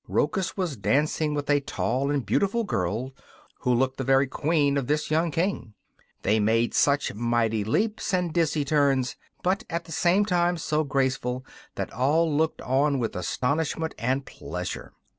[0.07, 3.11] Rochus was dancing with a tall and beautiful girl,
[3.59, 5.75] who looked the very queen of this young king.
[6.23, 11.45] They made such mighty leaps and dizzy turns, but at the same time so graceful,
[11.75, 14.93] that all looked on with astonishment and pleasure.